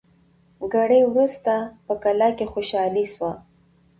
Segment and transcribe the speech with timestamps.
[0.73, 1.53] ګړی وروسته
[1.85, 3.31] په کلا کي خوشالي سوه